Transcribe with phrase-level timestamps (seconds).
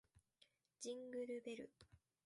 [0.79, 1.69] ジングルベル